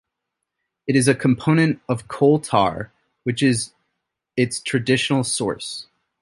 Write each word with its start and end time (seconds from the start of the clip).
It 0.87 0.95
is 0.95 1.07
a 1.07 1.13
component 1.13 1.79
of 1.87 2.07
coal 2.07 2.39
tar, 2.39 2.91
which 3.21 3.43
is 3.43 3.73
its 4.35 4.59
traditional 4.59 5.23
source. 5.23 5.85